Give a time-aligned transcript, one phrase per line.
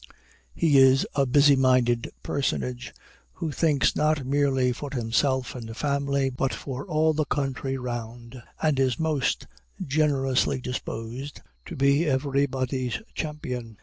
[0.55, 2.91] He is a busy minded personage,
[3.33, 8.79] who thinks not merely for himself and family, but for all the country round, and
[8.79, 9.45] is most
[9.85, 13.77] generously disposed to be everybody's champion.